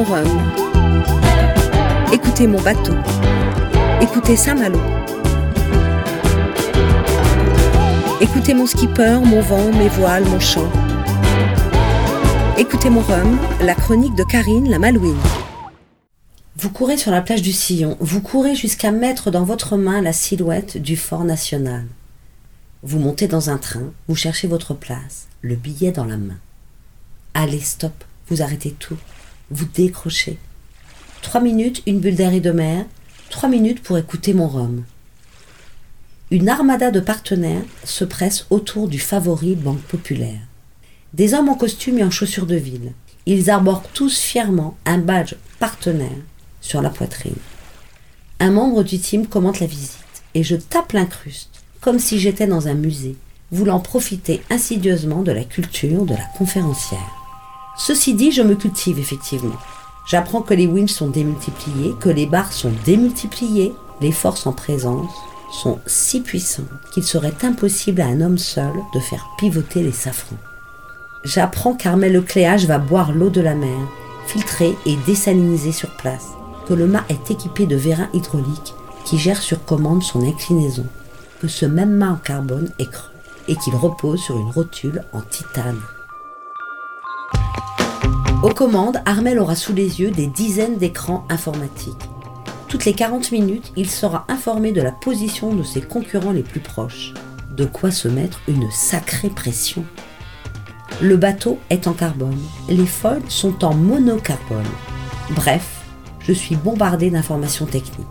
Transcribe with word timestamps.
Mon 0.00 0.06
rhum. 0.06 0.52
Écoutez 2.10 2.46
mon 2.46 2.58
bateau. 2.62 2.94
Écoutez 4.00 4.34
Saint-Malo. 4.34 4.80
Écoutez 8.22 8.54
mon 8.54 8.66
skipper, 8.66 9.20
mon 9.22 9.42
vent, 9.42 9.70
mes 9.72 9.90
voiles, 9.90 10.24
mon 10.24 10.40
chant. 10.40 10.70
Écoutez 12.56 12.88
mon 12.88 13.02
rhum, 13.02 13.38
la 13.60 13.74
chronique 13.74 14.14
de 14.14 14.24
Karine 14.24 14.70
la 14.70 14.78
Malouine. 14.78 15.20
Vous 16.56 16.70
courez 16.70 16.96
sur 16.96 17.10
la 17.10 17.20
plage 17.20 17.42
du 17.42 17.52
Sillon, 17.52 17.98
vous 18.00 18.22
courez 18.22 18.54
jusqu'à 18.54 18.92
mettre 18.92 19.30
dans 19.30 19.44
votre 19.44 19.76
main 19.76 20.00
la 20.00 20.14
silhouette 20.14 20.78
du 20.78 20.96
fort 20.96 21.24
national. 21.24 21.84
Vous 22.82 23.00
montez 23.00 23.28
dans 23.28 23.50
un 23.50 23.58
train, 23.58 23.92
vous 24.08 24.16
cherchez 24.16 24.48
votre 24.48 24.72
place, 24.72 25.26
le 25.42 25.56
billet 25.56 25.92
dans 25.92 26.06
la 26.06 26.16
main. 26.16 26.38
Allez, 27.34 27.60
stop, 27.60 27.92
vous 28.30 28.40
arrêtez 28.40 28.70
tout, 28.70 28.96
vous 29.50 29.66
décrochez. 29.66 30.38
Trois 31.22 31.40
minutes, 31.40 31.82
une 31.86 32.00
bulle 32.00 32.14
d'air 32.14 32.32
et 32.32 32.40
de 32.40 32.50
mer, 32.50 32.86
trois 33.28 33.48
minutes 33.48 33.82
pour 33.82 33.98
écouter 33.98 34.32
mon 34.32 34.48
rhum. 34.48 34.84
Une 36.30 36.48
armada 36.48 36.90
de 36.90 37.00
partenaires 37.00 37.64
se 37.84 38.04
presse 38.04 38.46
autour 38.50 38.88
du 38.88 38.98
favori 38.98 39.54
Banque 39.56 39.82
Populaire. 39.82 40.40
Des 41.12 41.34
hommes 41.34 41.48
en 41.48 41.56
costume 41.56 41.98
et 41.98 42.04
en 42.04 42.10
chaussures 42.10 42.46
de 42.46 42.56
ville. 42.56 42.92
Ils 43.26 43.50
arborent 43.50 43.88
tous 43.92 44.18
fièrement 44.20 44.76
un 44.86 44.98
badge 44.98 45.34
partenaire 45.58 46.08
sur 46.60 46.80
la 46.82 46.90
poitrine. 46.90 47.34
Un 48.38 48.52
membre 48.52 48.84
du 48.84 48.98
team 48.98 49.26
commente 49.26 49.60
la 49.60 49.66
visite 49.66 49.98
et 50.34 50.42
je 50.42 50.56
tape 50.56 50.92
l'incruste 50.92 51.50
comme 51.80 51.98
si 51.98 52.18
j'étais 52.18 52.46
dans 52.46 52.68
un 52.68 52.74
musée, 52.74 53.16
voulant 53.50 53.80
profiter 53.80 54.42
insidieusement 54.50 55.22
de 55.22 55.32
la 55.32 55.44
culture 55.44 56.04
de 56.04 56.14
la 56.14 56.24
conférencière. 56.36 57.19
Ceci 57.76 58.14
dit, 58.14 58.32
je 58.32 58.42
me 58.42 58.54
cultive 58.54 58.98
effectivement. 58.98 59.56
J'apprends 60.06 60.42
que 60.42 60.54
les 60.54 60.66
winches 60.66 60.92
sont 60.92 61.08
démultipliés, 61.08 61.94
que 62.00 62.08
les 62.08 62.26
barres 62.26 62.52
sont 62.52 62.72
démultipliées, 62.84 63.74
les 64.00 64.12
forces 64.12 64.46
en 64.46 64.52
présence 64.52 65.10
sont 65.52 65.78
si 65.86 66.20
puissantes 66.20 66.66
qu'il 66.92 67.04
serait 67.04 67.34
impossible 67.42 68.00
à 68.00 68.06
un 68.06 68.20
homme 68.20 68.38
seul 68.38 68.72
de 68.94 69.00
faire 69.00 69.28
pivoter 69.38 69.82
les 69.82 69.92
safrans. 69.92 70.36
J'apprends 71.24 71.74
qu'Armel 71.74 72.12
Lecléage 72.12 72.66
va 72.66 72.78
boire 72.78 73.12
l'eau 73.12 73.30
de 73.30 73.40
la 73.40 73.54
mer, 73.54 73.78
filtrée 74.26 74.74
et 74.86 74.96
désalinée 75.06 75.72
sur 75.72 75.90
place, 75.96 76.28
que 76.66 76.74
le 76.74 76.86
mât 76.86 77.04
est 77.08 77.30
équipé 77.30 77.66
de 77.66 77.76
vérins 77.76 78.08
hydrauliques 78.14 78.74
qui 79.04 79.18
gèrent 79.18 79.42
sur 79.42 79.64
commande 79.64 80.02
son 80.02 80.26
inclinaison, 80.26 80.86
que 81.40 81.48
ce 81.48 81.66
même 81.66 81.92
mât 81.92 82.12
en 82.12 82.16
carbone 82.16 82.70
est 82.78 82.90
creux 82.90 83.10
et 83.48 83.56
qu'il 83.56 83.74
repose 83.74 84.20
sur 84.20 84.38
une 84.38 84.50
rotule 84.50 85.02
en 85.12 85.20
titane. 85.20 85.80
Aux 88.42 88.54
commandes, 88.54 89.02
Armel 89.04 89.38
aura 89.38 89.54
sous 89.54 89.74
les 89.74 90.00
yeux 90.00 90.10
des 90.10 90.26
dizaines 90.26 90.78
d'écrans 90.78 91.26
informatiques. 91.28 92.08
Toutes 92.68 92.86
les 92.86 92.94
40 92.94 93.32
minutes, 93.32 93.70
il 93.76 93.90
sera 93.90 94.24
informé 94.28 94.72
de 94.72 94.80
la 94.80 94.92
position 94.92 95.54
de 95.54 95.62
ses 95.62 95.82
concurrents 95.82 96.32
les 96.32 96.42
plus 96.42 96.60
proches. 96.60 97.12
De 97.54 97.66
quoi 97.66 97.90
se 97.90 98.08
mettre 98.08 98.40
une 98.48 98.70
sacrée 98.70 99.28
pression. 99.28 99.84
Le 101.02 101.18
bateau 101.18 101.58
est 101.68 101.86
en 101.86 101.92
carbone, 101.92 102.40
les 102.70 102.86
foils 102.86 103.20
sont 103.28 103.62
en 103.62 103.74
monocarbone. 103.74 104.64
Bref, 105.32 105.82
je 106.20 106.32
suis 106.32 106.56
bombardé 106.56 107.10
d'informations 107.10 107.66
techniques. 107.66 108.06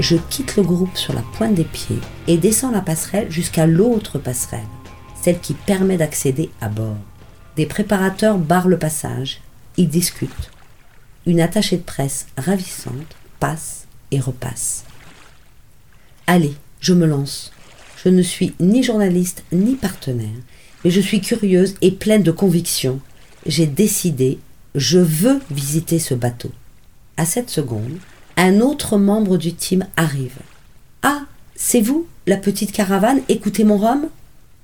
Je 0.00 0.16
quitte 0.30 0.56
le 0.56 0.64
groupe 0.64 0.96
sur 0.96 1.12
la 1.12 1.22
pointe 1.36 1.54
des 1.54 1.62
pieds 1.62 2.00
et 2.26 2.38
descends 2.38 2.72
la 2.72 2.80
passerelle 2.80 3.30
jusqu'à 3.30 3.68
l'autre 3.68 4.18
passerelle, 4.18 4.66
celle 5.14 5.38
qui 5.38 5.54
permet 5.54 5.96
d'accéder 5.96 6.50
à 6.60 6.68
bord. 6.68 6.96
Des 7.56 7.66
préparateurs 7.66 8.38
barrent 8.38 8.68
le 8.68 8.78
passage, 8.78 9.40
ils 9.76 9.88
discutent. 9.88 10.50
Une 11.26 11.40
attachée 11.40 11.76
de 11.76 11.82
presse 11.82 12.26
ravissante 12.38 13.16
passe 13.40 13.86
et 14.10 14.20
repasse. 14.20 14.84
Allez, 16.26 16.54
je 16.80 16.94
me 16.94 17.06
lance. 17.06 17.52
Je 18.02 18.08
ne 18.08 18.22
suis 18.22 18.54
ni 18.58 18.82
journaliste 18.82 19.44
ni 19.52 19.74
partenaire, 19.74 20.28
mais 20.84 20.90
je 20.90 21.00
suis 21.00 21.20
curieuse 21.20 21.74
et 21.82 21.90
pleine 21.90 22.22
de 22.22 22.30
conviction. 22.30 23.00
J'ai 23.44 23.66
décidé, 23.66 24.38
je 24.74 24.98
veux 24.98 25.40
visiter 25.50 25.98
ce 25.98 26.14
bateau. 26.14 26.50
À 27.16 27.26
cette 27.26 27.50
seconde, 27.50 27.98
un 28.36 28.60
autre 28.60 28.96
membre 28.96 29.36
du 29.36 29.52
team 29.52 29.86
arrive. 29.96 30.38
Ah, 31.02 31.22
c'est 31.54 31.82
vous, 31.82 32.06
la 32.26 32.38
petite 32.38 32.72
caravane, 32.72 33.20
écoutez 33.28 33.64
mon 33.64 33.76
rhum 33.76 34.08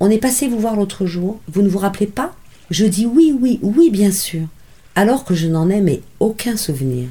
On 0.00 0.10
est 0.10 0.19
passé 0.19 0.49
vous 0.49 0.59
voir 0.59 0.75
l'autre 0.75 1.05
jour, 1.05 1.38
vous 1.49 1.62
ne 1.62 1.69
vous 1.69 1.78
rappelez 1.78 2.06
pas? 2.06 2.34
Je 2.71 2.84
dis 2.84 3.06
oui, 3.06 3.34
oui, 3.39 3.59
oui, 3.62 3.91
bien 3.91 4.12
sûr, 4.12 4.47
alors 4.95 5.25
que 5.25 5.34
je 5.34 5.49
n'en 5.49 5.71
ai 5.71 5.81
mais 5.81 6.03
aucun 6.21 6.56
souvenir. 6.56 7.09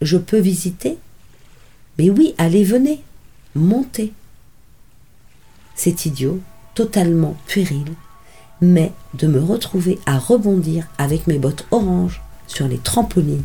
Je 0.00 0.16
peux 0.16 0.38
visiter? 0.38 0.98
Mais 1.98 2.10
oui, 2.10 2.34
allez, 2.38 2.64
venez, 2.64 3.00
montez. 3.54 4.12
C'est 5.74 6.06
idiot, 6.06 6.40
totalement 6.74 7.36
puéril, 7.46 7.84
mais 8.60 8.92
de 9.14 9.26
me 9.26 9.40
retrouver 9.40 9.98
à 10.06 10.18
rebondir 10.18 10.86
avec 10.98 11.26
mes 11.26 11.38
bottes 11.38 11.66
oranges 11.70 12.22
sur 12.46 12.68
les 12.68 12.78
trampolines 12.78 13.44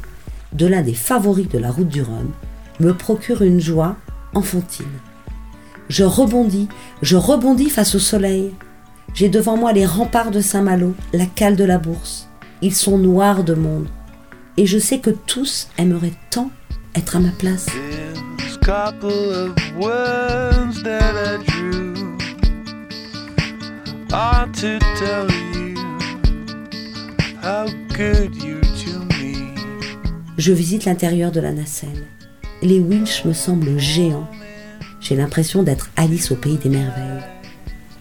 de 0.54 0.66
l'un 0.66 0.82
des 0.82 0.94
favoris 0.94 1.50
de 1.50 1.60
la 1.60 1.72
route 1.72 1.90
du 1.90 2.02
Rhum 2.02 2.32
me 2.80 2.94
procure 2.94 3.42
une 3.42 3.60
joie 3.60 3.98
enfantine. 4.34 4.86
Je 5.90 6.04
rebondis, 6.04 6.68
je 7.02 7.16
rebondis 7.16 7.70
face 7.70 7.96
au 7.96 8.00
soleil. 8.00 8.54
J'ai 9.14 9.30
devant 9.30 9.58
moi 9.58 9.74
les 9.74 9.86
remparts 9.86 10.32
de 10.32 10.40
Saint-Malo, 10.40 10.96
la 11.14 11.26
cale 11.26 11.56
de 11.56 11.64
la 11.64 11.78
bourse. 11.78 12.30
Ils 12.62 12.76
sont 12.76 12.98
noirs 12.98 13.44
de 13.44 13.54
monde. 13.54 13.88
Et 14.58 14.66
je 14.66 14.78
sais 14.78 15.00
que 15.00 15.10
tous 15.10 15.70
aimeraient 15.78 16.14
tant 16.32 16.52
être 16.96 17.16
à 17.16 17.20
ma 17.20 17.32
place. 17.32 17.68
Je 30.38 30.54
visite 30.54 30.86
l'intérieur 30.86 31.32
de 31.32 31.40
la 31.40 31.52
nacelle. 31.52 32.06
Les 32.62 32.80
winches 32.80 33.26
me 33.26 33.34
semblent 33.34 33.80
géants. 33.80 34.30
J'ai 35.00 35.16
l'impression 35.16 35.64
d'être 35.64 35.90
Alice 35.96 36.32
au 36.32 36.36
pays 36.36 36.58
des 36.58 36.70
merveilles. 36.70 37.24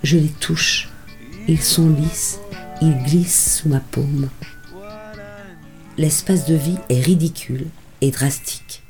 Je 0.03 0.17
les 0.17 0.29
touche. 0.29 0.89
Ils 1.51 1.63
sont 1.63 1.89
lisses. 1.89 2.41
Ils 2.83 3.03
glissent 3.05 3.61
sous 3.61 3.71
ma 3.71 3.81
paume. 3.81 4.29
L'espace 5.97 6.45
de 6.45 6.55
vie 6.55 6.77
est 6.91 7.01
ridicule 7.01 7.69
et 8.03 8.11
drastique. 8.11 8.83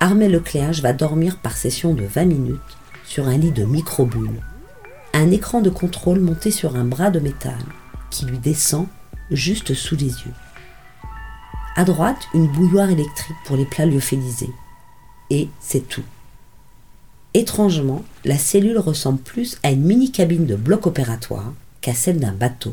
Armel 0.00 0.32
Lecléage 0.32 0.80
va 0.80 0.94
dormir 0.94 1.36
par 1.36 1.54
session 1.54 1.92
de 1.92 2.04
20 2.04 2.24
minutes 2.24 2.60
sur 3.04 3.28
un 3.28 3.36
lit 3.36 3.52
de 3.52 3.64
microbules. 3.64 4.40
Un 5.12 5.30
écran 5.32 5.60
de 5.60 5.68
contrôle 5.68 6.20
monté 6.20 6.50
sur 6.50 6.76
un 6.76 6.86
bras 6.86 7.10
de 7.10 7.20
métal 7.20 7.60
qui 8.10 8.24
lui 8.24 8.38
descend 8.38 8.86
juste 9.30 9.74
sous 9.74 9.96
les 9.96 10.06
yeux. 10.06 10.34
À 11.76 11.84
droite, 11.84 12.26
une 12.32 12.48
bouilloire 12.48 12.88
électrique 12.88 13.36
pour 13.44 13.58
les 13.58 13.66
plats 13.66 13.84
lyophilisés. 13.84 14.52
Et 15.28 15.50
c'est 15.60 15.86
tout. 15.86 16.04
Étrangement, 17.34 18.02
la 18.24 18.38
cellule 18.38 18.78
ressemble 18.78 19.20
plus 19.20 19.58
à 19.62 19.70
une 19.70 19.84
mini-cabine 19.84 20.46
de 20.46 20.56
bloc 20.56 20.86
opératoire 20.86 21.52
qu'à 21.82 21.92
celle 21.92 22.18
d'un 22.18 22.32
bateau. 22.32 22.72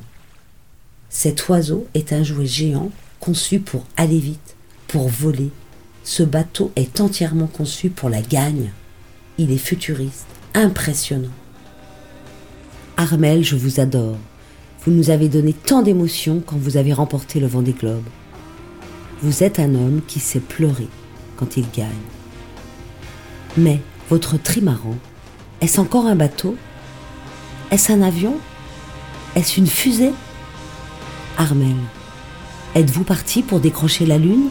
Cet 1.09 1.49
oiseau 1.49 1.87
est 1.93 2.13
un 2.13 2.23
jouet 2.23 2.45
géant 2.45 2.91
conçu 3.19 3.59
pour 3.59 3.83
aller 3.97 4.19
vite, 4.19 4.55
pour 4.87 5.09
voler. 5.09 5.49
Ce 6.03 6.23
bateau 6.23 6.71
est 6.75 7.01
entièrement 7.01 7.47
conçu 7.47 7.89
pour 7.89 8.09
la 8.09 8.21
gagne. 8.21 8.71
Il 9.37 9.51
est 9.51 9.57
futuriste, 9.57 10.27
impressionnant. 10.53 11.33
Armel, 12.95 13.43
je 13.43 13.55
vous 13.55 13.79
adore. 13.79 14.17
Vous 14.85 14.91
nous 14.91 15.09
avez 15.09 15.27
donné 15.27 15.53
tant 15.53 15.81
d'émotions 15.81 16.41
quand 16.45 16.57
vous 16.57 16.77
avez 16.77 16.93
remporté 16.93 17.39
le 17.39 17.47
vent 17.47 17.61
des 17.61 17.73
globes. 17.73 18.07
Vous 19.21 19.43
êtes 19.43 19.59
un 19.59 19.75
homme 19.75 20.01
qui 20.07 20.19
sait 20.19 20.39
pleurer 20.39 20.87
quand 21.35 21.57
il 21.57 21.65
gagne. 21.75 21.89
Mais 23.57 23.81
votre 24.09 24.37
trimaran, 24.41 24.95
est-ce 25.61 25.81
encore 25.81 26.05
un 26.05 26.15
bateau? 26.15 26.55
Est-ce 27.71 27.91
un 27.91 28.01
avion? 28.01 28.37
Est-ce 29.39 29.57
une 29.57 29.67
fusée? 29.67 30.11
Armel, 31.37 31.77
êtes-vous 32.75 33.05
parti 33.05 33.41
pour 33.41 33.61
décrocher 33.61 34.05
la 34.05 34.17
Lune? 34.17 34.49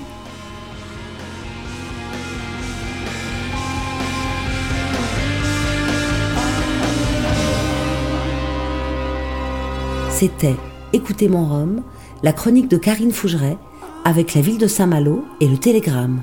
C'était 10.09 10.57
Écoutez 10.95 11.29
mon 11.29 11.45
Rhum, 11.45 11.83
la 12.23 12.33
chronique 12.33 12.71
de 12.71 12.79
Karine 12.79 13.13
Fougeret 13.13 13.59
avec 14.07 14.33
la 14.33 14.41
ville 14.41 14.57
de 14.57 14.67
Saint-Malo 14.67 15.23
et 15.43 15.49
le 15.49 15.59
Télégramme. 15.59 16.23